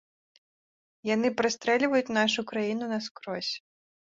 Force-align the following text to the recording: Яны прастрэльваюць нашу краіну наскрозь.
Яны 1.09 1.27
прастрэльваюць 1.41 2.15
нашу 2.19 2.41
краіну 2.53 2.85
наскрозь. 2.97 3.53